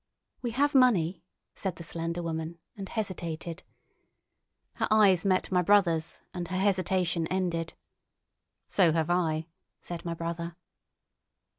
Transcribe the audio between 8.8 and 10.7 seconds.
have I," said my brother.